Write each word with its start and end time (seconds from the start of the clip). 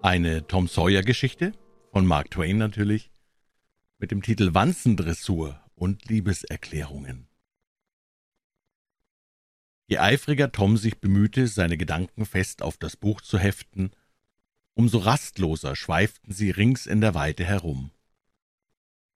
Eine 0.00 0.46
Tom 0.46 0.68
Sawyer-Geschichte 0.68 1.52
von 1.90 2.06
Mark 2.06 2.30
Twain 2.30 2.56
natürlich, 2.56 3.10
mit 3.98 4.12
dem 4.12 4.22
Titel 4.22 4.54
Wanzendressur 4.54 5.60
und 5.74 6.04
Liebeserklärungen. 6.08 7.26
Je 9.88 9.98
eifriger 9.98 10.52
Tom 10.52 10.76
sich 10.76 11.00
bemühte, 11.00 11.48
seine 11.48 11.76
Gedanken 11.76 12.26
fest 12.26 12.62
auf 12.62 12.76
das 12.76 12.96
Buch 12.96 13.22
zu 13.22 13.40
heften, 13.40 13.90
umso 14.74 14.98
rastloser 14.98 15.74
schweiften 15.74 16.32
sie 16.32 16.50
rings 16.50 16.86
in 16.86 17.00
der 17.00 17.14
Weite 17.14 17.44
herum. 17.44 17.90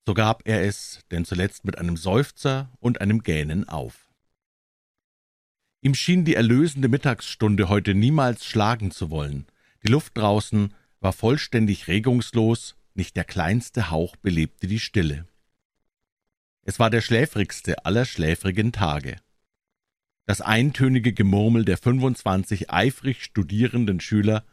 So 0.04 0.14
gab 0.14 0.48
er 0.48 0.64
es 0.64 0.98
denn 1.12 1.24
zuletzt 1.24 1.64
mit 1.64 1.78
einem 1.78 1.96
Seufzer 1.96 2.72
und 2.80 3.00
einem 3.00 3.22
Gähnen 3.22 3.68
auf. 3.68 4.10
Ihm 5.80 5.94
schien 5.94 6.24
die 6.24 6.34
erlösende 6.34 6.88
Mittagsstunde 6.88 7.68
heute 7.68 7.94
niemals 7.94 8.44
schlagen 8.44 8.90
zu 8.90 9.10
wollen. 9.10 9.46
Die 9.82 9.90
Luft 9.90 10.16
draußen 10.16 10.74
war 11.00 11.12
vollständig 11.12 11.88
regungslos, 11.88 12.76
nicht 12.94 13.16
der 13.16 13.24
kleinste 13.24 13.90
Hauch 13.90 14.16
belebte 14.16 14.66
die 14.66 14.78
Stille. 14.78 15.26
Es 16.64 16.78
war 16.78 16.90
der 16.90 17.00
schläfrigste 17.00 17.84
aller 17.84 18.04
schläfrigen 18.04 18.70
Tage. 18.70 19.16
Das 20.26 20.40
eintönige 20.40 21.12
Gemurmel 21.12 21.64
der 21.64 21.78
25 21.78 22.70
eifrig 22.70 23.24
studierenden 23.24 23.98
Schüler 24.00 24.44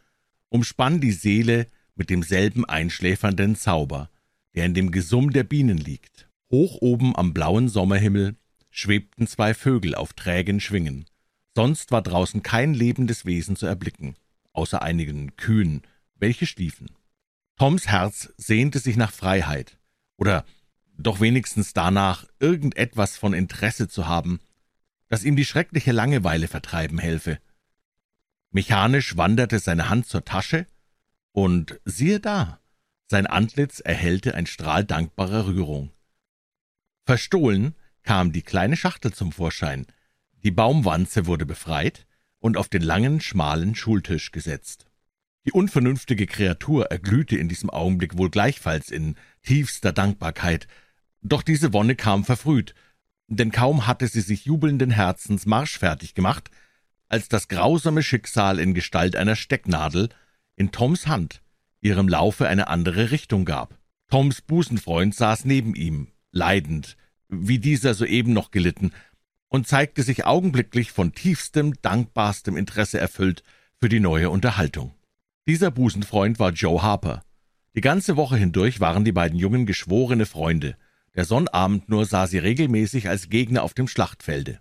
umspann 0.50 1.00
die 1.00 1.12
Seele 1.12 1.68
mit 1.94 2.10
demselben 2.10 2.66
einschläfernden 2.66 3.56
Zauber, 3.56 4.10
der 4.56 4.66
in 4.66 4.74
dem 4.74 4.92
Gesumm 4.92 5.32
der 5.32 5.44
Bienen 5.44 5.78
liegt. 5.78 6.28
Hoch 6.52 6.78
oben 6.82 7.16
am 7.16 7.34
blauen 7.34 7.70
Sommerhimmel 7.70 8.36
schwebten 8.72 9.28
zwei 9.28 9.54
Vögel 9.54 9.94
auf 9.94 10.14
trägen 10.14 10.60
Schwingen. 10.60 11.06
Sonst 11.56 11.92
war 11.92 12.02
draußen 12.02 12.42
kein 12.42 12.74
lebendes 12.74 13.26
Wesen 13.26 13.56
zu 13.56 13.68
erblicken, 13.68 14.16
außer 14.54 14.82
einigen 14.82 15.36
Kühen, 15.36 15.84
welche 16.16 16.46
schliefen. 16.46 16.92
Toms 17.58 17.88
Herz 17.88 18.34
sehnte 18.38 18.80
sich 18.80 18.96
nach 18.96 19.12
Freiheit, 19.12 19.78
oder 20.18 20.46
doch 20.98 21.20
wenigstens 21.20 21.74
danach, 21.74 22.26
irgendetwas 22.40 23.18
von 23.18 23.34
Interesse 23.34 23.88
zu 23.88 24.08
haben, 24.08 24.40
das 25.08 25.24
ihm 25.24 25.36
die 25.36 25.46
schreckliche 25.46 25.92
Langeweile 25.92 26.48
vertreiben 26.48 27.00
helfe. 27.00 27.40
Mechanisch 28.52 29.18
wanderte 29.18 29.60
seine 29.60 29.90
Hand 29.90 30.08
zur 30.08 30.26
Tasche, 30.26 30.68
und 31.32 31.80
siehe 31.86 32.20
da, 32.20 32.60
sein 33.06 33.28
Antlitz 33.28 33.80
erhellte 33.80 34.36
ein 34.36 34.46
Strahl 34.46 34.84
dankbarer 34.84 35.48
Rührung. 35.48 35.92
Verstohlen 37.06 37.76
kam 38.04 38.32
die 38.32 38.42
kleine 38.42 38.76
Schachtel 38.76 39.14
zum 39.14 39.32
Vorschein, 39.32 39.86
die 40.44 40.52
Baumwanze 40.52 41.26
wurde 41.26 41.46
befreit 41.46 42.08
und 42.40 42.58
auf 42.58 42.70
den 42.70 42.82
langen, 42.82 43.22
schmalen 43.22 43.76
Schultisch 43.76 44.32
gesetzt. 44.32 44.86
Die 45.46 45.52
unvernünftige 45.52 46.28
Kreatur 46.28 46.88
erglühte 46.88 47.38
in 47.38 47.50
diesem 47.50 47.70
Augenblick 47.70 48.18
wohl 48.18 48.30
gleichfalls 48.30 48.90
in 48.90 49.16
tiefster 49.44 49.92
Dankbarkeit, 49.92 50.68
doch 51.22 51.44
diese 51.44 51.74
Wonne 51.74 51.96
kam 51.96 52.24
verfrüht, 52.24 52.76
denn 53.28 53.52
kaum 53.52 53.88
hatte 53.88 54.08
sie 54.08 54.22
sich 54.22 54.46
jubelnden 54.46 54.92
Herzens 54.92 55.46
marschfertig 55.46 56.14
gemacht, 56.14 56.50
als 57.08 57.28
das 57.28 57.48
grausame 57.48 58.04
Schicksal 58.04 58.60
in 58.60 58.74
Gestalt 58.74 59.16
einer 59.16 59.36
Stecknadel 59.36 60.10
in 60.56 60.72
Toms 60.72 61.08
Hand 61.08 61.42
ihrem 61.82 62.08
Laufe 62.08 62.48
eine 62.48 62.68
andere 62.68 63.12
Richtung 63.12 63.46
gab. 63.46 63.78
Toms 64.10 64.42
Busenfreund 64.42 65.16
saß 65.16 65.46
neben 65.46 65.76
ihm, 65.76 66.08
leidend, 66.32 66.98
wie 67.30 67.60
dieser 67.60 67.94
soeben 67.94 68.34
noch 68.34 68.52
gelitten, 68.52 68.92
und 69.50 69.68
zeigte 69.68 70.04
sich 70.04 70.26
augenblicklich 70.26 70.92
von 70.92 71.14
tiefstem, 71.14 71.74
dankbarstem 71.82 72.56
Interesse 72.56 73.00
erfüllt 73.00 73.44
für 73.80 73.90
die 73.90 74.00
neue 74.00 74.30
Unterhaltung. 74.30 74.94
Dieser 75.48 75.72
Busenfreund 75.72 76.40
war 76.40 76.52
Joe 76.52 76.82
Harper. 76.82 77.24
Die 77.76 77.82
ganze 77.82 78.16
Woche 78.16 78.38
hindurch 78.38 78.80
waren 78.80 79.04
die 79.04 79.12
beiden 79.12 79.38
Jungen 79.38 79.66
geschworene 79.66 80.26
Freunde. 80.26 80.78
Der 81.16 81.26
Sonnabend 81.26 81.90
nur 81.90 82.06
sah 82.06 82.28
sie 82.28 82.38
regelmäßig 82.38 83.10
als 83.10 83.30
Gegner 83.30 83.64
auf 83.64 83.74
dem 83.74 83.88
Schlachtfelde. 83.88 84.60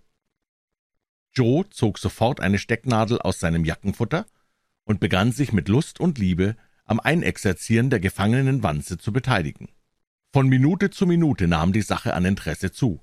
Joe 1.33 1.69
zog 1.71 1.99
sofort 1.99 2.41
eine 2.41 2.59
Stecknadel 2.59 3.21
aus 3.21 3.39
seinem 3.39 3.65
Jackenfutter 3.65 4.27
und 4.85 5.01
begann 5.01 5.33
sich 5.33 5.53
mit 5.53 5.69
Lust 5.69 6.01
und 6.01 6.19
Liebe 6.19 6.57
am 6.85 7.01
Einexerzieren 7.01 7.91
der 7.91 8.01
gefangenen 8.01 8.63
Wanze 8.63 8.97
zu 8.97 9.13
beteiligen. 9.13 9.69
Von 10.33 10.49
Minute 10.49 10.91
zu 10.91 11.07
Minute 11.07 11.47
nahm 11.47 11.73
die 11.73 11.83
Sache 11.83 12.15
an 12.15 12.25
Interesse 12.25 12.73
zu. 12.73 13.03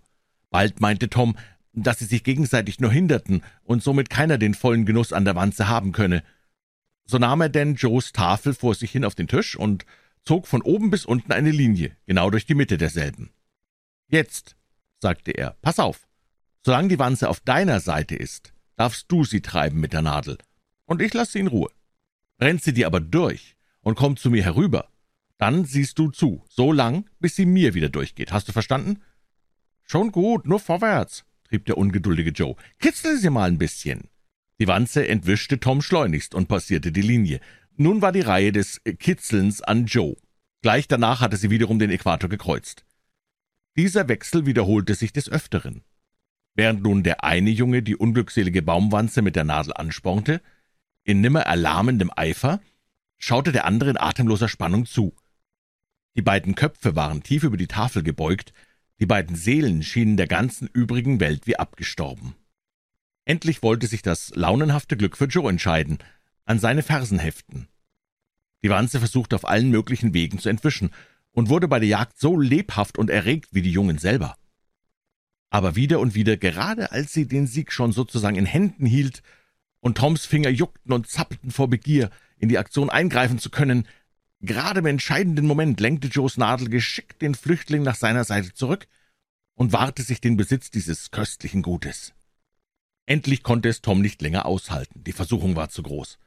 Bald 0.49 0.81
meinte 0.81 1.09
Tom, 1.09 1.35
dass 1.83 1.99
sie 1.99 2.05
sich 2.05 2.23
gegenseitig 2.23 2.79
nur 2.79 2.91
hinderten 2.91 3.41
und 3.63 3.83
somit 3.83 4.09
keiner 4.09 4.37
den 4.37 4.53
vollen 4.53 4.85
Genuss 4.85 5.13
an 5.13 5.25
der 5.25 5.35
Wanze 5.35 5.67
haben 5.67 5.91
könne. 5.91 6.23
So 7.05 7.17
nahm 7.17 7.41
er 7.41 7.49
denn 7.49 7.75
Joes 7.75 8.13
Tafel 8.13 8.53
vor 8.53 8.75
sich 8.75 8.91
hin 8.91 9.05
auf 9.05 9.15
den 9.15 9.27
Tisch 9.27 9.55
und 9.55 9.85
zog 10.23 10.47
von 10.47 10.61
oben 10.61 10.89
bis 10.89 11.05
unten 11.05 11.31
eine 11.31 11.51
Linie, 11.51 11.95
genau 12.07 12.29
durch 12.29 12.45
die 12.45 12.55
Mitte 12.55 12.77
derselben. 12.77 13.31
Jetzt, 14.07 14.55
sagte 14.99 15.31
er, 15.31 15.55
pass 15.61 15.79
auf. 15.79 16.07
Solange 16.65 16.87
die 16.87 16.99
Wanze 16.99 17.29
auf 17.29 17.39
deiner 17.41 17.79
Seite 17.79 18.15
ist, 18.15 18.53
darfst 18.75 19.11
du 19.11 19.23
sie 19.23 19.41
treiben 19.41 19.79
mit 19.79 19.93
der 19.93 20.01
Nadel, 20.01 20.37
und 20.85 21.01
ich 21.01 21.13
lasse 21.13 21.33
sie 21.33 21.39
in 21.39 21.47
Ruhe. 21.47 21.69
Brennt 22.37 22.63
sie 22.63 22.73
dir 22.73 22.87
aber 22.87 22.99
durch 22.99 23.55
und 23.81 23.95
kommt 23.95 24.19
zu 24.19 24.31
mir 24.31 24.43
herüber, 24.43 24.89
dann 25.37 25.65
siehst 25.65 25.99
du 25.99 26.09
zu, 26.09 26.43
so 26.49 26.71
lang, 26.71 27.09
bis 27.19 27.35
sie 27.35 27.45
mir 27.45 27.73
wieder 27.73 27.89
durchgeht. 27.89 28.31
Hast 28.31 28.47
du 28.47 28.51
verstanden? 28.51 29.01
Schon 29.83 30.11
gut, 30.11 30.47
nur 30.47 30.59
vorwärts, 30.59 31.25
trieb 31.47 31.65
der 31.65 31.77
ungeduldige 31.77 32.31
Joe. 32.31 32.55
Kitzel 32.79 33.17
sie 33.17 33.29
mal 33.29 33.49
ein 33.49 33.57
bisschen. 33.57 34.09
Die 34.59 34.67
Wanze 34.67 35.07
entwischte 35.07 35.59
Tom 35.59 35.81
schleunigst 35.81 36.33
und 36.33 36.47
passierte 36.47 36.91
die 36.91 37.01
Linie. 37.01 37.39
Nun 37.77 38.01
war 38.01 38.11
die 38.11 38.21
Reihe 38.21 38.51
des 38.51 38.81
Kitzelns 38.99 39.61
an 39.61 39.85
Joe. 39.85 40.15
Gleich 40.61 40.87
danach 40.87 41.21
hatte 41.21 41.37
sie 41.37 41.49
wiederum 41.49 41.77
den 41.77 41.91
Äquator 41.91 42.29
gekreuzt. 42.29 42.85
Dieser 43.75 44.07
Wechsel 44.07 44.45
wiederholte 44.45 44.95
sich 44.95 45.11
des 45.11 45.29
Öfteren. 45.29 45.83
Während 46.53 46.81
nun 46.83 47.03
der 47.03 47.25
eine 47.25 47.49
Junge 47.49 47.83
die 47.83 47.97
unglückselige 47.97 48.61
Baumwanze 48.61 49.21
mit 49.21 49.35
der 49.35 49.43
Nadel 49.43 49.73
anspornte, 49.73 50.41
in 51.03 51.19
nimmer 51.19 51.41
erlahmendem 51.41 52.09
Eifer, 52.15 52.61
schaute 53.17 53.51
der 53.51 53.65
andere 53.65 53.89
in 53.89 53.97
atemloser 53.97 54.47
Spannung 54.47 54.85
zu. 54.85 55.13
Die 56.15 56.21
beiden 56.21 56.55
Köpfe 56.55 56.95
waren 56.95 57.23
tief 57.23 57.43
über 57.43 57.57
die 57.57 57.67
Tafel 57.67 58.01
gebeugt, 58.01 58.53
die 58.99 59.05
beiden 59.05 59.35
Seelen 59.35 59.83
schienen 59.83 60.17
der 60.17 60.27
ganzen 60.27 60.67
übrigen 60.71 61.19
Welt 61.19 61.47
wie 61.47 61.57
abgestorben. 61.57 62.35
Endlich 63.25 63.63
wollte 63.63 63.87
sich 63.87 64.01
das 64.01 64.31
launenhafte 64.35 64.95
Glück 64.97 65.17
für 65.17 65.25
Joe 65.25 65.49
entscheiden, 65.49 65.97
an 66.45 66.59
seine 66.59 66.83
Fersen 66.83 67.19
heften. 67.19 67.67
Die 68.63 68.69
Wanze 68.69 68.99
versuchte 68.99 69.35
auf 69.35 69.47
allen 69.47 69.69
möglichen 69.69 70.13
Wegen 70.13 70.39
zu 70.39 70.49
entwischen 70.49 70.91
und 71.31 71.49
wurde 71.49 71.67
bei 71.67 71.79
der 71.79 71.89
Jagd 71.89 72.19
so 72.19 72.39
lebhaft 72.39 72.97
und 72.97 73.09
erregt 73.09 73.49
wie 73.51 73.61
die 73.61 73.71
Jungen 73.71 73.97
selber. 73.97 74.37
Aber 75.49 75.75
wieder 75.75 75.99
und 75.99 76.15
wieder, 76.15 76.37
gerade 76.37 76.91
als 76.91 77.13
sie 77.13 77.27
den 77.27 77.47
Sieg 77.47 77.71
schon 77.71 77.91
sozusagen 77.91 78.35
in 78.35 78.45
Händen 78.45 78.85
hielt 78.85 79.21
und 79.79 79.97
Toms 79.97 80.25
Finger 80.25 80.49
juckten 80.49 80.93
und 80.93 81.07
zappelten 81.07 81.51
vor 81.51 81.69
Begier, 81.69 82.09
in 82.37 82.49
die 82.49 82.57
Aktion 82.57 82.89
eingreifen 82.89 83.39
zu 83.39 83.49
können, 83.49 83.87
gerade 84.45 84.79
im 84.79 84.85
entscheidenden 84.85 85.45
Moment 85.45 85.79
lenkte 85.79 86.07
Joes 86.07 86.37
Nadel 86.37 86.69
geschickt 86.69 87.21
den 87.21 87.35
Flüchtling 87.35 87.83
nach 87.83 87.95
seiner 87.95 88.23
Seite 88.23 88.53
zurück 88.53 88.87
und 89.55 89.73
wahrte 89.73 90.03
sich 90.03 90.21
den 90.21 90.37
Besitz 90.37 90.69
dieses 90.69 91.11
köstlichen 91.11 91.61
Gutes. 91.61 92.13
Endlich 93.05 93.43
konnte 93.43 93.69
es 93.69 93.81
Tom 93.81 94.01
nicht 94.01 94.21
länger 94.21 94.45
aushalten, 94.45 95.03
die 95.03 95.11
Versuchung 95.11 95.55
war 95.55 95.69
zu 95.69 95.83
groß. 95.83 96.17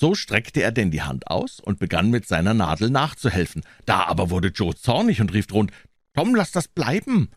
So 0.00 0.14
streckte 0.14 0.62
er 0.62 0.72
denn 0.72 0.90
die 0.90 1.02
Hand 1.02 1.28
aus 1.28 1.60
und 1.60 1.78
begann 1.78 2.10
mit 2.10 2.26
seiner 2.26 2.54
Nadel 2.54 2.90
nachzuhelfen. 2.90 3.62
Da 3.84 4.04
aber 4.04 4.30
wurde 4.30 4.48
Joe 4.48 4.74
zornig 4.74 5.20
und 5.20 5.32
rief 5.32 5.46
drohend, 5.46 5.70
»Tom, 6.14 6.34
lass 6.34 6.52
das 6.52 6.68
bleiben!« 6.68 7.30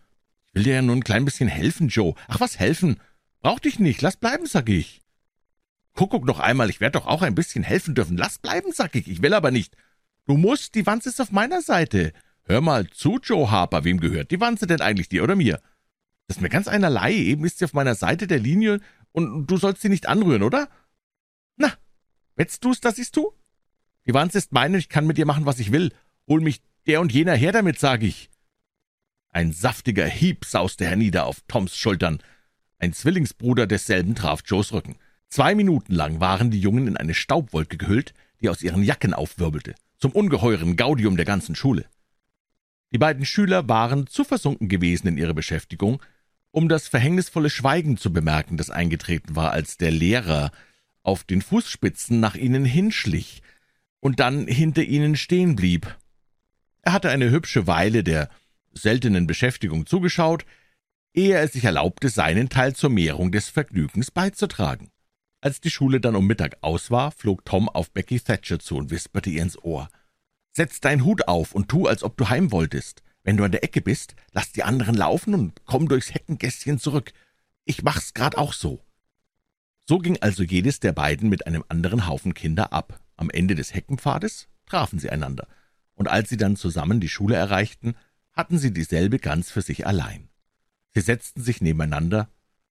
»Ich 0.48 0.56
will 0.56 0.64
dir 0.64 0.76
ja 0.76 0.82
nur 0.82 0.96
ein 0.96 1.03
klein 1.03 1.26
bisschen 1.26 1.50
helfen, 1.50 1.90
Joe.« 1.90 2.16
»Ach, 2.28 2.40
was 2.40 2.58
helfen? 2.58 3.00
Brauch 3.41 3.59
dich 3.59 3.80
nicht, 3.80 4.02
lass 4.02 4.18
bleiben, 4.18 4.47
sag 4.47 4.70
ich.« 4.70 5.02
»Kuckuck 5.94 6.26
noch 6.26 6.40
einmal, 6.40 6.70
ich 6.70 6.80
werde 6.80 7.00
doch 7.00 7.08
auch 7.08 7.22
ein 7.22 7.35
bisschen 7.35 7.64
helfen 7.64 7.94
dürfen. 7.94 8.18
Lass 8.18 8.40
bleiben, 8.40 8.72
sag 8.72 8.96
ich, 8.96 9.08
ich 9.08 9.22
will 9.22 9.34
aber 9.34 9.52
nicht.« 9.52 9.76
»Du 10.28 10.38
musst, 10.38 10.76
die 10.76 10.85
Wanze 10.85 11.09
ist 11.09 11.20
auf 11.20 11.32
meiner 11.32 11.62
Seite.« 11.62 12.14
»Hör 12.44 12.62
mal 12.62 12.88
zu, 12.90 13.20
Joe 13.22 13.50
Harper, 13.50 13.84
wem 13.84 14.00
gehört 14.00 14.32
die 14.32 14.40
Wanze 14.40 14.68
denn 14.68 14.79
eigentlich, 14.82 15.09
dir 15.09 15.24
oder 15.24 15.35
mir?« 15.35 15.59
das 16.28 16.38
ist 16.38 16.41
mir 16.41 16.50
ganz 16.50 16.68
einerlei. 16.68 17.14
Eben 17.14 17.46
ist 17.46 17.59
sie 17.59 17.66
auf 17.66 17.74
meiner 17.74 17.96
Seite 17.96 18.28
der 18.28 18.40
Linie 18.40 18.82
und 19.12 19.47
du 19.47 19.58
sollst 19.58 19.82
sie 19.82 19.90
nicht 19.90 20.08
anrühren, 20.08 20.44
oder? 20.44 20.70
Na, 21.56 21.74
wettst 22.35 22.64
du's, 22.64 22.82
dass 22.82 22.97
ich's 22.97 23.12
tu? 23.12 23.32
Die 24.06 24.14
Wanze 24.14 24.38
ist 24.38 24.52
meine 24.52 24.76
und 24.76 24.79
ich 24.79 24.90
kann 24.90 25.08
mit 25.08 25.18
ihr 25.18 25.26
machen, 25.26 25.46
was 25.46 25.59
ich 25.59 25.72
will. 25.72 25.94
Hol 26.28 26.41
mich 26.41 26.62
der 26.85 27.02
und 27.02 27.14
jener 27.14 27.35
her 27.35 27.53
damit, 27.53 27.80
sag 27.80 28.03
ich. 28.03 28.30
Ein 29.30 29.53
saftiger 29.53 30.06
Hieb 30.06 30.46
sauste 30.46 30.85
hernieder 30.85 31.26
auf 31.26 31.41
Toms 31.47 31.78
Schultern. 31.78 32.22
Ein 32.80 32.94
Zwillingsbruder 32.94 33.68
desselben 33.68 34.16
traf 34.16 34.41
Joes 34.46 34.73
Rücken. 34.73 34.97
Zwei 35.30 35.56
Minuten 35.56 35.94
lang 35.94 36.20
waren 36.20 36.52
die 36.52 36.59
Jungen 36.59 36.88
in 36.88 36.97
eine 36.97 37.14
Staubwolke 37.14 37.78
gehüllt, 37.78 38.14
die 38.41 38.50
aus 38.50 38.62
ihren 38.62 38.84
Jacken 38.84 39.14
aufwirbelte, 39.14 39.76
zum 39.97 40.11
ungeheuren 40.11 40.76
Gaudium 40.76 41.17
der 41.17 41.26
ganzen 41.26 41.55
Schule. 41.55 41.85
Die 42.91 42.97
beiden 42.97 43.26
Schüler 43.26 43.67
waren 43.67 44.08
zu 44.08 44.23
versunken 44.23 44.70
gewesen 44.70 45.08
in 45.08 45.17
ihrer 45.17 45.34
Beschäftigung, 45.34 46.02
um 46.52 46.70
das 46.70 46.88
verhängnisvolle 46.88 47.49
Schweigen 47.49 47.97
zu 47.97 48.14
bemerken, 48.14 48.58
das 48.58 48.70
eingetreten 48.70 49.35
war, 49.35 49.52
als 49.52 49.78
der 49.78 49.91
Lehrer 49.91 50.52
auf 51.03 51.23
den 51.23 51.41
Fußspitzen 51.41 52.20
nach 52.20 52.35
ihnen 52.35 52.66
hinschlich, 52.66 53.41
und 53.99 54.20
dann 54.20 54.47
hinter 54.47 54.84
ihnen 54.84 55.16
stehen 55.16 55.55
blieb. 55.55 55.97
Er 56.82 56.94
hatte 56.94 57.09
eine 57.09 57.32
hübsche 57.32 57.67
Weile 57.67 58.03
der 58.03 58.29
seltenen 58.73 59.28
Beschäftigung 59.28 59.85
zugeschaut, 59.85 60.46
ehe 61.14 61.35
er 61.35 61.47
sich 61.47 61.66
erlaubte, 61.66 62.09
seinen 62.09 62.47
Teil 62.47 62.76
zur 62.76 62.90
Mehrung 62.90 63.32
des 63.32 63.49
Vergnügens 63.49 64.11
beizutragen. 64.11 64.91
Als 65.39 65.61
die 65.61 65.69
Schule 65.69 65.99
dann 65.99 66.16
um 66.16 66.25
Mittag 66.25 66.57
aus 66.61 66.89
war, 66.89 67.11
flog 67.11 67.45
Tom 67.45 67.69
auf 67.69 67.91
Becky 67.91 68.19
Thatcher 68.19 68.59
zu 68.59 68.75
und 68.75 68.89
wisperte 68.89 69.29
ihr 69.29 69.43
ins 69.43 69.61
Ohr. 69.63 69.89
Setz 70.51 70.79
deinen 70.79 71.05
Hut 71.05 71.28
auf 71.28 71.53
und 71.53 71.69
tu, 71.69 71.87
als 71.87 72.03
ob 72.03 72.17
du 72.17 72.29
heim 72.29 72.51
wolltest. 72.51 73.03
Wenn 73.23 73.37
du 73.37 73.43
an 73.43 73.51
der 73.51 73.63
Ecke 73.63 73.81
bist, 73.81 74.16
lass 74.31 74.51
die 74.51 74.63
anderen 74.63 74.95
laufen 74.95 75.34
und 75.34 75.66
komm 75.66 75.87
durchs 75.87 76.13
Heckengässchen 76.13 76.79
zurück. 76.79 77.13
Ich 77.66 77.84
mach's 77.84 78.13
grad 78.13 78.37
auch 78.37 78.53
so. 78.53 78.84
So 79.85 79.99
ging 79.99 80.17
also 80.22 80.43
jedes 80.43 80.79
der 80.79 80.91
beiden 80.91 81.29
mit 81.29 81.45
einem 81.45 81.63
anderen 81.69 82.07
Haufen 82.07 82.34
Kinder 82.34 82.73
ab. 82.73 82.99
Am 83.16 83.29
Ende 83.29 83.55
des 83.55 83.73
Heckenpfades 83.73 84.47
trafen 84.66 84.99
sie 84.99 85.09
einander, 85.09 85.47
und 85.93 86.07
als 86.07 86.29
sie 86.29 86.37
dann 86.37 86.55
zusammen 86.55 86.99
die 86.99 87.09
Schule 87.09 87.35
erreichten, 87.35 87.95
hatten 88.34 88.57
sie 88.57 88.72
dieselbe 88.72 89.19
ganz 89.19 89.51
für 89.51 89.61
sich 89.61 89.87
allein. 89.87 90.29
Sie 90.93 91.01
setzten 91.01 91.41
sich 91.41 91.61
nebeneinander, 91.61 92.29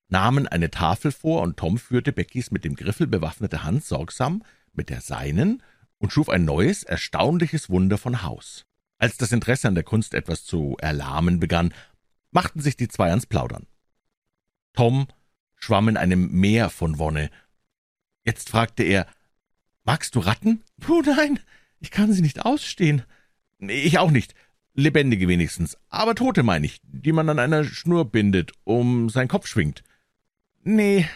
nahmen 0.09 0.47
eine 0.47 0.71
Tafel 0.71 1.13
vor, 1.13 1.43
und 1.43 1.57
Tom 1.57 1.79
führte 1.79 2.13
Beckys 2.13 2.51
mit 2.51 2.65
dem 2.65 2.77
Griffel 2.77 3.07
bewaffnete 3.07 3.65
Hand 3.65 3.85
sorgsam 3.85 4.43
mit 4.73 4.91
der 4.91 5.01
seinen 5.01 5.63
und 5.99 6.13
schuf 6.13 6.29
ein 6.29 6.45
neues, 6.45 6.83
erstaunliches 6.83 7.71
Wunder 7.71 7.99
von 7.99 8.23
Haus. 8.23 8.67
Als 8.99 9.17
das 9.17 9.33
Interesse 9.33 9.69
an 9.69 9.75
der 9.75 9.85
Kunst 9.85 10.15
etwas 10.15 10.45
zu 10.45 10.77
erlahmen 10.81 11.41
begann, 11.41 11.75
machten 12.31 12.61
sich 12.61 12.77
die 12.77 12.89
zwei 12.89 13.11
ans 13.11 13.27
Plaudern. 13.27 13.67
Tom 14.73 15.07
schwamm 15.55 15.89
in 15.89 15.97
einem 15.97 16.31
Meer 16.33 16.71
von 16.71 16.99
Wonne. 16.99 17.31
Jetzt 18.25 18.51
fragte 18.51 18.83
er, 18.83 19.07
»Magst 19.85 20.15
du 20.15 20.21
Ratten?« 20.21 20.63
»Oh 20.89 21.03
nein, 21.05 21.39
ich 21.81 21.91
kann 21.91 22.13
sie 22.13 22.23
nicht 22.23 22.45
ausstehen.« 22.45 23.03
»Ich 23.59 23.99
auch 23.99 24.11
nicht, 24.11 24.35
lebendige 24.75 25.29
wenigstens, 25.29 25.79
aber 25.89 26.15
tote 26.15 26.43
meine 26.43 26.67
ich, 26.67 26.81
die 26.83 27.13
man 27.13 27.29
an 27.29 27.39
einer 27.39 27.65
Schnur 27.65 28.11
bindet, 28.11 28.53
um 28.65 29.09
sein 29.09 29.29
Kopf 29.29 29.47
schwingt.« 29.47 29.83
»Nee, 30.69 31.09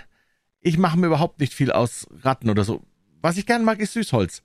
ich 0.60 0.78
mache 0.78 0.96
mir 0.96 1.08
überhaupt 1.08 1.40
nicht 1.40 1.54
viel 1.54 1.72
aus 1.72 2.06
Ratten 2.12 2.50
oder 2.50 2.62
so. 2.62 2.86
Was 3.20 3.36
ich 3.36 3.46
gern 3.46 3.64
mag, 3.64 3.80
ist 3.80 3.94
Süßholz.« 3.94 4.44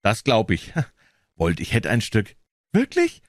»Das 0.00 0.24
glaub 0.24 0.50
ich. 0.50 0.72
Wollt, 1.36 1.60
ich 1.60 1.74
hätte 1.74 1.90
ein 1.90 2.00
Stück.« 2.00 2.34
»Wirklich? 2.72 3.20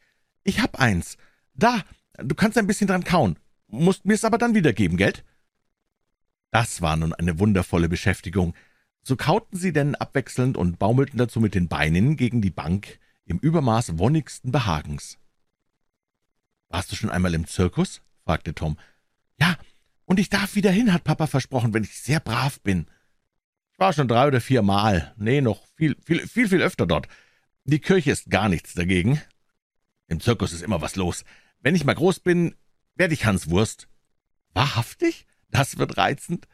Ich 0.45 0.61
hab 0.61 0.79
eins. 0.79 1.17
Da, 1.53 1.83
du 2.13 2.33
kannst 2.33 2.57
ein 2.57 2.65
bisschen 2.65 2.87
dran 2.87 3.03
kauen. 3.03 3.37
Musst 3.67 4.05
mir's 4.05 4.23
aber 4.23 4.37
dann 4.37 4.55
wiedergeben, 4.55 4.97
Geld?« 4.97 5.25
Das 6.49 6.81
war 6.81 6.95
nun 6.95 7.13
eine 7.13 7.39
wundervolle 7.39 7.89
Beschäftigung. 7.89 8.55
So 9.03 9.17
kauten 9.17 9.57
sie 9.57 9.73
denn 9.73 9.95
abwechselnd 9.95 10.55
und 10.55 10.79
baumelten 10.79 11.17
dazu 11.17 11.41
mit 11.41 11.55
den 11.55 11.67
Beinen 11.67 12.15
gegen 12.15 12.41
die 12.41 12.51
Bank 12.51 12.99
im 13.25 13.37
Übermaß 13.37 13.99
wonnigsten 13.99 14.53
Behagens. 14.53 15.17
»Warst 16.69 16.89
du 16.89 16.95
schon 16.95 17.09
einmal 17.09 17.33
im 17.33 17.47
Zirkus?« 17.47 18.01
fragte 18.23 18.55
Tom. 18.55 18.77
»Ja, 19.41 19.57
und 20.09 20.19
ich 20.19 20.29
darf 20.29 20.55
wieder 20.55 20.71
hin, 20.71 20.91
hat 20.91 21.03
Papa 21.03 21.27
versprochen, 21.27 21.71
wenn 21.71 21.83
ich 21.83 22.01
sehr 22.01 22.19
brav 22.19 22.59
bin.« 22.61 22.87
»Ich 23.73 23.79
war 23.79 23.93
schon 23.93 24.07
drei 24.07 24.25
oder 24.27 24.41
vier 24.41 24.63
Mal. 24.63 25.13
Nee, 25.17 25.39
noch 25.39 25.67
viel, 25.77 25.95
viel, 26.03 26.27
viel, 26.27 26.49
viel 26.49 26.63
öfter 26.63 26.87
dort. 26.87 27.07
Die 27.63 27.77
Kirche 27.77 28.11
ist 28.11 28.31
gar 28.31 28.49
nichts 28.49 28.73
dagegen. 28.73 29.21
Im 30.07 30.19
Zirkus 30.19 30.51
ist 30.51 30.63
immer 30.63 30.81
was 30.81 30.95
los. 30.95 31.25
Wenn 31.59 31.75
ich 31.75 31.85
mal 31.85 31.93
groß 31.93 32.21
bin, 32.21 32.55
werde 32.95 33.13
ich 33.13 33.25
Hans 33.25 33.51
Wurst.« 33.51 33.87
»Wahrhaftig? 34.55 35.27
Das 35.51 35.77
wird 35.77 35.97
reizend. 35.97 36.47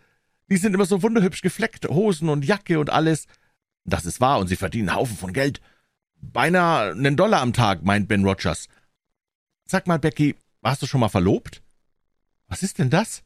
Die 0.49 0.57
sind 0.57 0.73
immer 0.73 0.85
so 0.85 1.01
wunderhübsch 1.01 1.41
gefleckt, 1.41 1.87
Hosen 1.87 2.27
und 2.27 2.43
Jacke 2.43 2.77
und 2.77 2.89
alles. 2.89 3.25
Das 3.85 4.05
ist 4.05 4.19
wahr, 4.19 4.39
und 4.39 4.47
sie 4.47 4.57
verdienen 4.57 4.93
Haufen 4.93 5.15
von 5.15 5.31
Geld. 5.31 5.61
Beinahe 6.17 6.91
einen 6.91 7.15
Dollar 7.15 7.39
am 7.39 7.53
Tag, 7.53 7.83
meint 7.83 8.09
Ben 8.09 8.25
Rogers. 8.25 8.67
Sag 9.65 9.87
mal, 9.87 9.97
Becky, 9.97 10.35
warst 10.59 10.81
du 10.81 10.87
schon 10.87 10.99
mal 10.99 11.07
verlobt? 11.07 11.63
Was 12.47 12.61
ist 12.61 12.79
denn 12.79 12.89
das? 12.89 13.23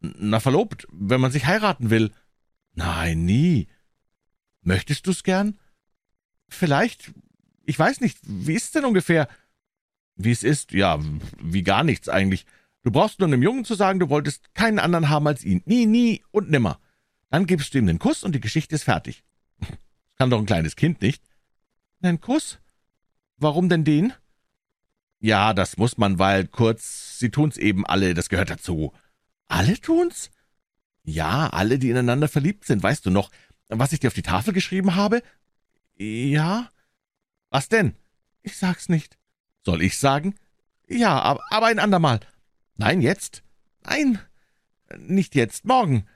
Na, 0.00 0.40
verlobt, 0.40 0.86
wenn 0.92 1.20
man 1.20 1.32
sich 1.32 1.46
heiraten 1.46 1.90
will. 1.90 2.12
Nein, 2.74 3.24
nie. 3.24 3.68
Möchtest 4.62 5.06
du's 5.06 5.22
gern? 5.22 5.58
Vielleicht. 6.48 7.12
Ich 7.64 7.78
weiß 7.78 8.00
nicht, 8.00 8.18
wie 8.22 8.54
ist's 8.54 8.72
denn 8.72 8.84
ungefähr? 8.84 9.28
Wie 10.14 10.30
es 10.30 10.42
ist, 10.42 10.72
ja, 10.72 10.98
wie 11.42 11.62
gar 11.62 11.84
nichts 11.84 12.08
eigentlich. 12.08 12.46
Du 12.82 12.90
brauchst 12.90 13.18
nur 13.18 13.28
einem 13.28 13.42
Jungen 13.42 13.64
zu 13.64 13.74
sagen, 13.74 13.98
du 13.98 14.08
wolltest 14.08 14.54
keinen 14.54 14.78
anderen 14.78 15.08
haben 15.08 15.26
als 15.26 15.44
ihn. 15.44 15.62
Nie, 15.66 15.86
nie 15.86 16.24
und 16.30 16.50
nimmer. 16.50 16.78
Dann 17.30 17.46
gibst 17.46 17.74
du 17.74 17.78
ihm 17.78 17.86
den 17.86 17.98
Kuss 17.98 18.22
und 18.22 18.34
die 18.34 18.40
Geschichte 18.40 18.74
ist 18.74 18.84
fertig. 18.84 19.24
Kann 20.16 20.30
doch 20.30 20.38
ein 20.38 20.46
kleines 20.46 20.76
Kind 20.76 21.02
nicht. 21.02 21.22
Nen 22.00 22.20
Kuss? 22.20 22.58
Warum 23.38 23.68
denn 23.68 23.84
den? 23.84 24.12
Ja, 25.18 25.54
das 25.54 25.76
muss 25.76 25.98
man, 25.98 26.18
weil, 26.18 26.46
kurz, 26.46 27.18
sie 27.18 27.30
tun's 27.30 27.56
eben 27.56 27.84
alle, 27.84 28.14
das 28.14 28.28
gehört 28.28 28.50
dazu. 28.50 28.92
Alle 29.48 29.80
tun's? 29.80 30.30
Ja, 31.04 31.48
alle, 31.48 31.78
die 31.78 31.90
ineinander 31.90 32.28
verliebt 32.28 32.64
sind, 32.64 32.82
weißt 32.82 33.06
du 33.06 33.10
noch, 33.10 33.30
was 33.68 33.92
ich 33.92 34.00
dir 34.00 34.08
auf 34.08 34.14
die 34.14 34.22
Tafel 34.22 34.52
geschrieben 34.52 34.96
habe? 34.96 35.22
Ja. 35.96 36.70
Was 37.50 37.68
denn? 37.68 37.94
Ich 38.42 38.56
sag's 38.56 38.88
nicht. 38.88 39.16
Soll 39.64 39.82
ich 39.82 39.98
sagen? 39.98 40.34
Ja, 40.88 41.20
aber, 41.20 41.42
aber 41.50 41.66
ein 41.66 41.78
andermal. 41.78 42.20
Nein, 42.76 43.00
jetzt? 43.00 43.42
Nein, 43.84 44.18
nicht 44.98 45.34
jetzt, 45.34 45.64
morgen. 45.64 46.06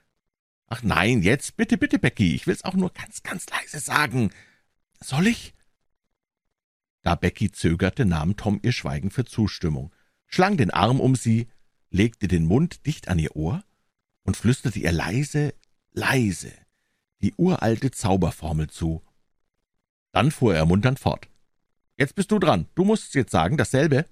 Ach 0.67 0.83
nein, 0.83 1.23
jetzt, 1.23 1.56
bitte, 1.56 1.76
bitte, 1.76 1.99
Becky, 1.99 2.35
ich 2.35 2.47
will's 2.47 2.65
auch 2.65 2.75
nur 2.75 2.93
ganz, 2.93 3.23
ganz 3.23 3.47
leise 3.49 3.81
sagen. 3.81 4.31
Soll 5.00 5.26
ich? 5.26 5.55
Da 7.03 7.15
Becky 7.15 7.50
zögerte, 7.50 8.05
nahm 8.05 8.37
Tom 8.37 8.61
ihr 8.62 8.73
Schweigen 8.73 9.11
für 9.11 9.25
Zustimmung, 9.25 9.93
schlang 10.26 10.56
den 10.56 10.71
Arm 10.71 11.00
um 11.00 11.17
sie, 11.17 11.49
legte 11.91 12.29
den 12.29 12.47
Mund 12.47 12.87
dicht 12.87 13.09
an 13.09 13.19
ihr 13.19 13.37
Ohr 13.37 13.65
und 14.23 14.37
flüsterte 14.37 14.79
ihr 14.79 14.93
leise, 14.93 15.55
leise 15.93 16.53
die 17.21 17.35
uralte 17.37 17.91
Zauberformel 17.91 18.71
zu. 18.71 19.03
Dann 20.13 20.31
fuhr 20.31 20.55
er 20.55 20.61
ermunternd 20.61 20.99
fort. 20.99 21.29
Jetzt 21.97 22.15
bist 22.15 22.31
du 22.31 22.39
dran, 22.39 22.67
du 22.75 22.85
musst 22.85 23.15
jetzt 23.15 23.33
sagen 23.33 23.57
dasselbe. 23.57 24.07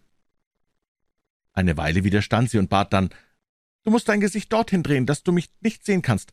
Eine 1.52 1.76
Weile 1.76 2.04
widerstand 2.04 2.50
sie 2.50 2.58
und 2.58 2.68
bat 2.68 2.92
dann, 2.92 3.10
»Du 3.84 3.90
musst 3.90 4.08
dein 4.08 4.20
Gesicht 4.20 4.52
dorthin 4.52 4.82
drehen, 4.82 5.06
dass 5.06 5.22
du 5.22 5.32
mich 5.32 5.50
nicht 5.60 5.86
sehen 5.86 6.02
kannst. 6.02 6.32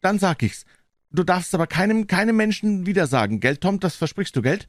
Dann 0.00 0.18
sag 0.18 0.42
ich's. 0.42 0.64
Du 1.10 1.24
darfst 1.24 1.54
aber 1.54 1.66
keinem, 1.66 2.06
keinem 2.06 2.36
Menschen 2.36 2.86
wieder 2.86 3.06
sagen, 3.06 3.40
gell, 3.40 3.58
Tom, 3.58 3.80
das 3.80 3.96
versprichst 3.96 4.34
du, 4.34 4.40
gell?« 4.40 4.60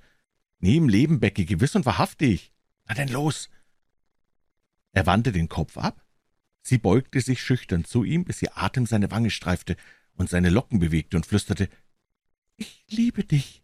»Nie 0.60 0.78
im 0.78 0.90
Leben, 0.90 1.20
Becky, 1.20 1.46
gewiss 1.46 1.76
und 1.76 1.86
wahrhaftig.« 1.86 2.52
»Na 2.86 2.96
denn 2.96 3.08
los!« 3.08 3.50
Er 4.92 5.06
wandte 5.06 5.32
den 5.32 5.48
Kopf 5.48 5.78
ab. 5.78 6.04
Sie 6.68 6.80
beugte 6.80 7.22
sich 7.22 7.42
schüchtern 7.42 7.86
zu 7.86 8.04
ihm, 8.04 8.26
bis 8.26 8.42
ihr 8.42 8.58
Atem 8.58 8.86
seine 8.86 9.10
Wange 9.10 9.30
streifte 9.30 9.78
und 10.16 10.30
seine 10.30 10.50
Locken 10.50 10.80
bewegte 10.80 11.16
und 11.16 11.26
flüsterte, 11.26 11.70
»Ich 12.58 12.84
liebe 12.90 13.24
dich.« 13.24 13.64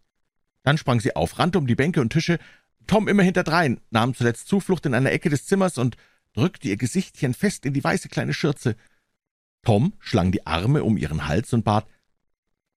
Dann 0.62 0.78
sprang 0.78 1.00
sie 1.00 1.14
auf, 1.14 1.38
rannte 1.38 1.58
um 1.58 1.66
die 1.66 1.74
Bänke 1.74 2.00
und 2.00 2.14
Tische, 2.14 2.38
Tom 2.86 3.06
immer 3.06 3.22
hinterdrein, 3.22 3.78
nahm 3.90 4.14
zuletzt 4.14 4.48
Zuflucht 4.48 4.86
in 4.86 4.94
einer 4.94 5.12
Ecke 5.12 5.28
des 5.28 5.44
Zimmers 5.44 5.76
und 5.76 5.98
drückte 6.32 6.68
ihr 6.68 6.78
Gesichtchen 6.78 7.34
fest 7.34 7.66
in 7.66 7.74
die 7.74 7.84
weiße 7.84 8.08
kleine 8.08 8.32
Schürze. 8.32 8.74
Tom 9.64 9.92
schlang 9.98 10.32
die 10.32 10.46
Arme 10.46 10.82
um 10.82 10.96
ihren 10.96 11.26
Hals 11.26 11.52
und 11.52 11.62
bat, 11.62 11.86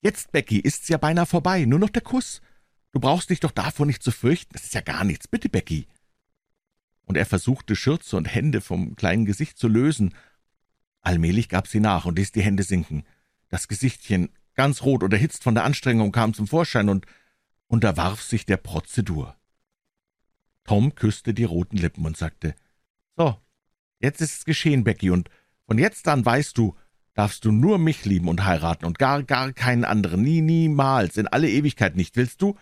»Jetzt, 0.01 0.33
Becky, 0.33 0.59
ist's 0.59 0.89
ja 0.89 0.97
beinahe 0.97 1.25
vorbei, 1.25 1.63
nur 1.63 1.79
noch 1.79 1.89
der 1.89 2.01
Kuss. 2.01 2.41
Du 2.91 2.99
brauchst 2.99 3.29
dich 3.29 3.39
doch 3.39 3.51
davor 3.51 3.85
nicht 3.85 4.03
zu 4.03 4.11
fürchten, 4.11 4.55
es 4.55 4.65
ist 4.65 4.73
ja 4.73 4.81
gar 4.81 5.05
nichts, 5.05 5.29
bitte, 5.29 5.47
Becky.« 5.47 5.87
Und 7.07 7.17
er 7.17 7.25
versuchte, 7.25 7.75
Schürze 7.75 8.15
und 8.15 8.25
Hände 8.25 8.61
vom 8.61 8.95
kleinen 8.95 9.25
Gesicht 9.25 9.57
zu 9.57 9.67
lösen. 9.67 10.13
Allmählich 11.01 11.49
gab 11.49 11.67
sie 11.67 11.79
nach 11.79 12.05
und 12.05 12.19
ließ 12.19 12.31
die 12.31 12.43
Hände 12.43 12.61
sinken. 12.61 13.03
Das 13.49 13.67
Gesichtchen, 13.67 14.29
ganz 14.53 14.83
rot 14.83 15.01
und 15.01 15.13
erhitzt 15.13 15.43
von 15.43 15.55
der 15.55 15.63
Anstrengung, 15.63 16.11
kam 16.11 16.35
zum 16.35 16.47
Vorschein 16.47 16.89
und 16.89 17.07
unterwarf 17.67 18.21
sich 18.21 18.45
der 18.45 18.57
Prozedur. 18.57 19.35
Tom 20.65 20.93
küsste 20.93 21.33
die 21.33 21.45
roten 21.45 21.77
Lippen 21.77 22.05
und 22.05 22.17
sagte, 22.17 22.53
»So, 23.15 23.37
Jetzt 23.99 24.21
ist 24.21 24.33
es 24.39 24.45
geschehen, 24.45 24.83
Becky, 24.83 25.09
und 25.09 25.29
von 25.65 25.77
jetzt 25.77 26.07
an 26.07 26.25
weißt 26.25 26.57
du, 26.57 26.75
darfst 27.13 27.45
du 27.45 27.51
nur 27.51 27.79
mich 27.79 28.05
lieben 28.05 28.29
und 28.29 28.45
heiraten 28.45 28.85
und 28.85 28.99
gar, 28.99 29.23
gar 29.23 29.51
keinen 29.53 29.85
anderen, 29.85 30.21
nie, 30.21 30.41
niemals, 30.41 31.17
in 31.17 31.27
alle 31.27 31.49
Ewigkeit 31.49 31.95
nicht, 31.95 32.15
willst 32.15 32.41
du? 32.41 32.55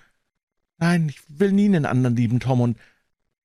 Nein, 0.78 1.10
ich 1.10 1.22
will 1.28 1.52
nie 1.52 1.66
einen 1.66 1.86
anderen 1.86 2.16
lieben, 2.16 2.40
Tom, 2.40 2.62
und 2.62 2.78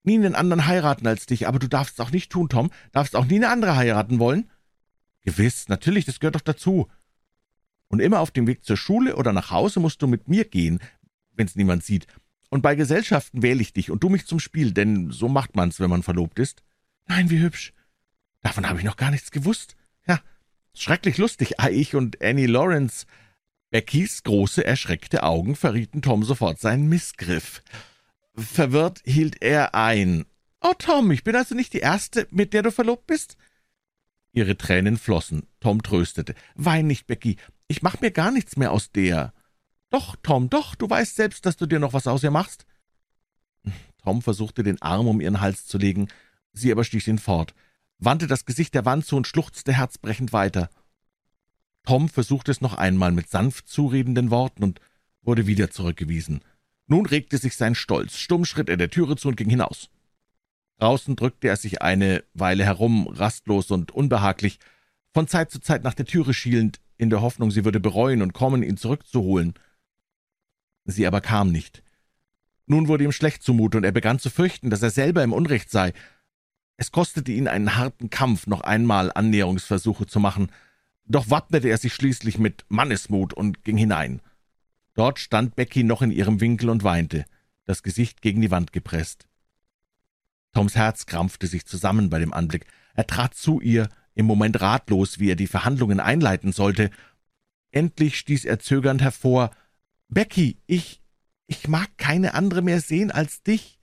nie 0.03 0.17
einen 0.17 0.35
anderen 0.35 0.67
heiraten 0.67 1.07
als 1.07 1.27
dich, 1.27 1.47
aber 1.47 1.59
du 1.59 1.69
darfst 1.69 1.95
es 1.95 2.01
auch 2.01 2.11
nicht 2.11 2.31
tun, 2.31 2.49
Tom, 2.49 2.71
darfst 2.93 3.17
auch 3.17 3.27
nie 3.27 3.37
eine 3.37 3.49
andere 3.49 3.77
heiraten 3.77 4.19
wollen? 4.19 4.51
Gewiss, 5.23 5.69
natürlich, 5.69 6.05
das 6.05 6.21
gehört 6.21 6.37
doch 6.37 6.41
dazu. 6.41 6.89
Und 7.89 8.01
immer 8.01 8.21
auf 8.21 8.31
dem 8.31 8.47
Weg 8.47 8.65
zur 8.65 8.77
Schule 8.77 9.17
oder 9.17 9.33
nach 9.33 9.51
Hause 9.51 9.81
musst 9.81 10.01
du 10.01 10.07
mit 10.07 10.29
mir 10.29 10.45
gehen, 10.45 10.79
wenn's 11.35 11.57
niemand 11.57 11.85
sieht. 11.85 12.07
Und 12.49 12.63
bei 12.63 12.75
Gesellschaften 12.75 13.43
wähle 13.43 13.61
ich 13.61 13.73
dich 13.73 13.91
und 13.91 14.03
du 14.03 14.09
mich 14.09 14.27
zum 14.27 14.41
Spiel, 14.41 14.73
denn 14.73 15.11
so 15.11 15.29
macht 15.29 15.57
man's, 15.57 15.81
wenn 15.81 15.91
man 15.91 16.03
verlobt 16.03 16.39
ist. 16.39 16.63
Nein, 17.07 17.31
wie 17.31 17.41
hübsch. 17.41 17.73
Davon 18.43 18.69
habe 18.69 18.79
ich 18.79 18.85
noch 18.85 18.97
gar 18.97 19.11
nichts 19.11 19.31
gewusst. 19.31 19.77
Ja, 20.07 20.21
schrecklich 20.75 21.19
lustig. 21.19 21.61
Ah, 21.61 21.69
ich 21.69 21.95
und 21.95 22.23
Annie 22.23 22.47
Lawrence. 22.47 23.07
Beckys 23.71 24.25
große, 24.25 24.65
erschreckte 24.65 25.23
Augen 25.23 25.55
verrieten 25.55 26.03
Tom 26.03 26.25
sofort 26.25 26.59
seinen 26.59 26.89
Missgriff. 26.89 27.63
Verwirrt 28.35 29.03
hielt 29.05 29.43
er 29.43 29.75
ein. 29.75 30.27
»Oh, 30.61 30.75
Tom, 30.79 31.11
ich 31.11 31.25
bin 31.25 31.37
also 31.37 31.55
nicht 31.55 31.73
die 31.73 31.79
Erste, 31.81 32.27
mit 32.31 32.53
der 32.53 32.63
du 32.63 32.71
verlobt 32.71 33.07
bist?« 33.07 33.37
Ihre 34.33 34.57
Tränen 34.57 34.97
flossen. 34.97 35.49
Tom 35.59 35.83
tröstete. 35.83 36.35
»Wein 36.55 36.87
nicht, 36.87 37.07
Becky. 37.07 37.37
Ich 37.67 37.83
mach 37.83 38.01
mir 38.01 38.11
gar 38.11 38.31
nichts 38.31 38.57
mehr 38.57 38.73
aus 38.73 38.93
der.« 38.93 39.33
»Doch, 39.91 40.17
Tom, 40.23 40.49
doch, 40.49 40.75
du 40.77 40.89
weißt 40.89 41.17
selbst, 41.17 41.47
dass 41.47 41.57
du 41.57 41.67
dir 41.67 41.81
noch 41.81 41.93
was 41.93 42.07
aus 42.07 42.23
ihr 42.23 42.31
machst.« 42.31 42.67
Tom 44.03 44.23
versuchte, 44.23 44.63
den 44.63 44.81
Arm 44.81 45.09
um 45.09 45.21
ihren 45.21 45.41
Hals 45.41 45.67
zu 45.67 45.79
legen. 45.79 46.09
Sie 46.53 46.73
aber 46.73 46.85
stieß 46.85 47.07
ihn 47.09 47.19
fort, 47.19 47.55
wandte 47.99 48.27
das 48.27 48.45
Gesicht 48.45 48.75
der 48.75 48.85
Wand 48.85 49.05
zu 49.05 49.17
und 49.17 49.27
schluchzte 49.27 49.73
herzbrechend 49.73 50.33
weiter. 50.33 50.71
Tom 51.85 52.09
versuchte 52.09 52.51
es 52.51 52.61
noch 52.61 52.75
einmal 52.75 53.13
mit 53.13 53.29
sanft 53.29 53.69
zuredenden 53.69 54.31
Worten 54.31 54.63
und 54.63 54.81
wurde 55.23 55.47
wieder 55.47 55.71
zurückgewiesen. 55.71 56.43
Nun 56.91 57.07
regte 57.07 57.39
sich 57.39 57.57
sein 57.57 57.77
Stolz. 57.77 58.17
Stumm 58.17 58.45
schritt 58.45 58.69
er 58.69 58.77
der 58.77 58.91
Türe 58.91 59.15
zu 59.15 59.29
und 59.29 59.37
ging 59.37 59.49
hinaus. 59.49 59.91
Draußen 60.79 61.15
drückte 61.15 61.47
er 61.47 61.57
sich 61.57 61.83
eine 61.83 62.25
Weile 62.35 62.65
herum, 62.65 63.07
rastlos 63.07 63.71
und 63.71 63.93
unbehaglich, 63.93 64.59
von 65.15 65.29
Zeit 65.29 65.53
zu 65.53 65.61
Zeit 65.61 65.85
nach 65.85 65.95
der 65.95 66.07
Türe 66.07 66.35
schielend, 66.35 66.81
in 66.97 67.09
der 67.09 67.21
Hoffnung, 67.21 67.53
sie 67.53 67.65
würde 67.65 67.79
bereuen 67.79 68.23
und 68.23 68.33
kommen, 68.33 68.65
ihn 68.65 68.77
zurückzuholen. 68.77 69.55
Sie 70.85 71.07
aber 71.07 71.21
kam 71.21 71.53
nicht. 71.53 71.85
Nun 72.67 72.89
wurde 72.89 73.05
ihm 73.05 73.13
schlecht 73.13 73.45
zumute, 73.45 73.79
und 73.79 73.85
er 73.85 73.93
begann 73.93 74.19
zu 74.19 74.29
fürchten, 74.29 74.69
dass 74.69 74.83
er 74.83 74.91
selber 74.91 75.23
im 75.23 75.33
Unrecht 75.33 75.71
sei. 75.71 75.93
Es 76.77 76.91
kostete 76.91 77.31
ihn 77.31 77.47
einen 77.47 77.77
harten 77.77 78.11
Kampf, 78.11 78.49
noch 78.49 78.63
einmal 78.63 79.13
Annäherungsversuche 79.15 80.07
zu 80.07 80.19
machen, 80.19 80.51
doch 81.05 81.31
wappnete 81.31 81.69
er 81.69 81.79
sich 81.79 81.95
schließlich 81.95 82.39
mit 82.39 82.65
Mannesmut 82.69 83.33
und 83.33 83.63
ging 83.65 83.77
hinein. 83.77 84.21
Dort 85.01 85.19
stand 85.19 85.57
Becky 85.57 85.83
noch 85.83 86.03
in 86.03 86.11
ihrem 86.11 86.43
Winkel 86.43 86.69
und 86.69 86.85
weinte, 86.85 87.25
das 87.65 87.83
Gesicht 87.83 88.21
gegen 88.21 88.43
die 88.43 88.51
Wand 88.51 88.75
gepresst. 88.75 89.27
Toms 90.53 90.77
Herz 90.77 91.07
krampfte 91.07 91.47
sich 91.47 91.65
zusammen 91.65 92.11
bei 92.11 92.19
dem 92.19 92.35
Anblick. 92.35 92.67
Er 92.93 93.07
trat 93.07 93.35
zu 93.35 93.63
ihr, 93.63 93.89
im 94.15 94.27
Moment 94.27 94.61
ratlos, 94.61 95.19
wie 95.19 95.31
er 95.31 95.37
die 95.37 95.47
Verhandlungen 95.47 96.01
einleiten 96.01 96.53
sollte. 96.53 96.91
Endlich 97.71 98.19
stieß 98.19 98.45
er 98.45 98.59
zögernd 98.59 99.01
hervor 99.01 99.53
Becky, 100.09 100.59
ich 100.67 101.01
ich 101.47 101.67
mag 101.67 101.97
keine 101.97 102.35
andere 102.35 102.61
mehr 102.61 102.83
sehen 102.83 103.11
als 103.11 103.43
dich. 103.43 103.81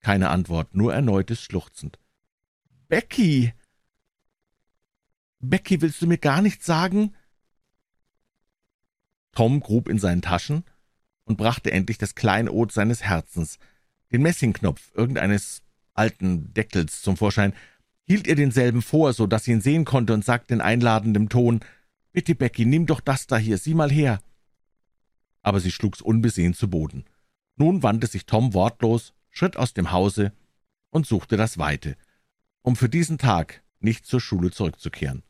Keine 0.00 0.28
Antwort, 0.28 0.74
nur 0.74 0.92
erneutes 0.92 1.40
Schluchzend. 1.40 1.98
Becky, 2.88 3.54
Becky, 5.38 5.80
willst 5.80 6.02
du 6.02 6.06
mir 6.06 6.18
gar 6.18 6.42
nichts 6.42 6.66
sagen? 6.66 7.14
Tom 9.38 9.60
grub 9.60 9.88
in 9.88 10.00
seinen 10.00 10.20
Taschen 10.20 10.64
und 11.22 11.36
brachte 11.36 11.70
endlich 11.70 11.96
das 11.96 12.16
Kleinod 12.16 12.72
seines 12.72 13.04
Herzens, 13.04 13.60
den 14.10 14.22
Messingknopf 14.22 14.90
irgendeines 14.96 15.62
alten 15.94 16.52
Deckels 16.54 17.02
zum 17.02 17.16
Vorschein, 17.16 17.54
hielt 18.02 18.26
ihr 18.26 18.34
denselben 18.34 18.82
vor, 18.82 19.12
so 19.12 19.28
dass 19.28 19.44
sie 19.44 19.52
ihn 19.52 19.60
sehen 19.60 19.84
konnte, 19.84 20.12
und 20.12 20.24
sagte 20.24 20.54
in 20.54 20.60
einladendem 20.60 21.28
Ton, 21.28 21.60
»Bitte, 22.10 22.34
Becky, 22.34 22.64
nimm 22.64 22.86
doch 22.86 22.98
das 22.98 23.28
da 23.28 23.36
hier, 23.36 23.58
sieh 23.58 23.74
mal 23.74 23.92
her.« 23.92 24.20
Aber 25.42 25.60
sie 25.60 25.70
schlug's 25.70 26.02
unbesehen 26.02 26.54
zu 26.54 26.68
Boden. 26.68 27.04
Nun 27.54 27.84
wandte 27.84 28.08
sich 28.08 28.26
Tom 28.26 28.54
wortlos, 28.54 29.14
schritt 29.30 29.56
aus 29.56 29.72
dem 29.72 29.92
Hause 29.92 30.32
und 30.90 31.06
suchte 31.06 31.36
das 31.36 31.58
Weite, 31.58 31.96
um 32.62 32.74
für 32.74 32.88
diesen 32.88 33.18
Tag 33.18 33.62
nicht 33.78 34.04
zur 34.04 34.20
Schule 34.20 34.50
zurückzukehren. 34.50 35.22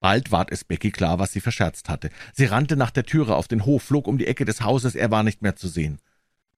Bald 0.00 0.30
ward 0.30 0.52
es 0.52 0.64
Becky 0.64 0.90
klar, 0.90 1.18
was 1.18 1.32
sie 1.32 1.40
verscherzt 1.40 1.88
hatte. 1.88 2.10
Sie 2.32 2.44
rannte 2.44 2.76
nach 2.76 2.90
der 2.90 3.04
Türe 3.04 3.34
auf 3.34 3.48
den 3.48 3.64
Hof, 3.64 3.82
flog 3.82 4.06
um 4.06 4.18
die 4.18 4.26
Ecke 4.26 4.44
des 4.44 4.60
Hauses, 4.60 4.94
er 4.94 5.10
war 5.10 5.22
nicht 5.22 5.42
mehr 5.42 5.56
zu 5.56 5.68
sehen. 5.68 6.00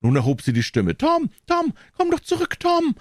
Nun 0.01 0.17
erhob 0.17 0.43
sie 0.43 0.53
die 0.53 0.63
Stimme. 0.63 0.97
»Tom, 0.97 1.31
Tom, 1.47 1.73
komm 1.97 2.11
doch 2.11 2.21
zurück, 2.21 2.59
Tom!« 2.61 2.97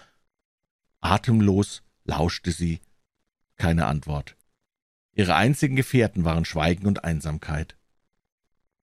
Atemlos 1.02 1.82
lauschte 2.04 2.52
sie. 2.52 2.80
Keine 3.56 3.86
Antwort. 3.86 4.36
Ihre 5.14 5.36
einzigen 5.36 5.76
Gefährten 5.76 6.24
waren 6.24 6.46
Schweigen 6.46 6.88
und 6.88 7.04
Einsamkeit. 7.04 7.78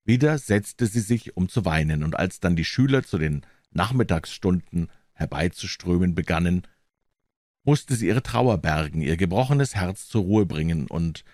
Wieder 0.04 0.38
setzte 0.38 0.86
sie 0.86 1.00
sich, 1.00 1.36
um 1.36 1.48
zu 1.48 1.64
weinen, 1.64 2.04
und 2.04 2.16
als 2.16 2.40
dann 2.40 2.56
die 2.56 2.64
Schüler 2.64 3.02
zu 3.02 3.18
den 3.18 3.44
Nachmittagsstunden 3.70 4.90
herbeizuströmen 5.12 6.14
begannen, 6.14 6.66
musste 7.64 7.96
sie 7.96 8.06
ihre 8.06 8.22
Trauer 8.22 8.58
bergen, 8.58 9.00
ihr 9.00 9.16
gebrochenes 9.16 9.74
Herz 9.74 10.08
zur 10.08 10.22
Ruhe 10.22 10.46
bringen 10.46 10.86
und 10.86 11.24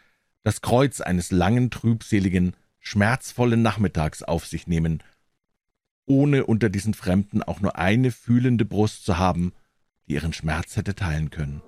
das 0.43 0.61
Kreuz 0.61 1.01
eines 1.01 1.31
langen, 1.31 1.71
trübseligen, 1.71 2.55
schmerzvollen 2.81 3.63
Nachmittags 3.63 4.23
auf 4.23 4.47
sich 4.47 4.67
nehmen, 4.67 5.03
ohne 6.07 6.47
unter 6.47 6.69
diesen 6.69 6.95
Fremden 6.95 7.43
auch 7.43 7.61
nur 7.61 7.77
eine 7.77 8.11
fühlende 8.11 8.65
Brust 8.65 9.05
zu 9.05 9.19
haben, 9.19 9.53
die 10.09 10.15
ihren 10.15 10.33
Schmerz 10.33 10.77
hätte 10.77 10.95
teilen 10.95 11.31
können. 11.31 11.63